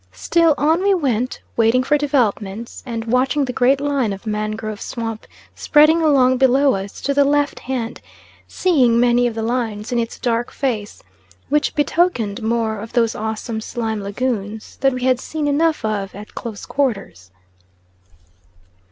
still 0.13 0.55
on 0.57 0.81
we 0.81 0.95
went 0.95 1.41
waiting 1.55 1.83
for 1.83 1.95
developments, 1.95 2.81
and 2.87 3.05
watching 3.05 3.45
the 3.45 3.53
great 3.53 3.79
line 3.79 4.11
of 4.11 4.25
mangrove 4.25 4.81
swamp 4.81 5.27
spreading 5.53 6.01
along 6.01 6.37
below 6.37 6.73
us 6.73 7.01
to 7.01 7.13
the 7.13 7.23
left 7.23 7.59
hand, 7.59 8.01
seeing 8.47 8.99
many 8.99 9.27
of 9.27 9.35
the 9.35 9.43
lines 9.43 9.91
in 9.91 9.99
its 9.99 10.17
dark 10.17 10.49
face, 10.51 11.03
which 11.49 11.75
betokened 11.75 12.41
more 12.41 12.79
of 12.79 12.93
those 12.93 13.13
awesome 13.13 13.61
slime 13.61 14.01
lagoons 14.01 14.75
that 14.81 14.91
we 14.91 15.03
had 15.03 15.19
seen 15.19 15.47
enough 15.47 15.85
of 15.85 16.15
at 16.15 16.33
close 16.33 16.65
quarters. 16.65 17.29